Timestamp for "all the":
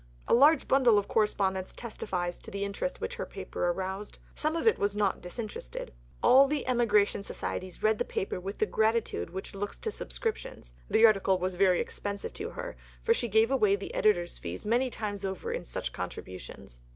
6.23-6.65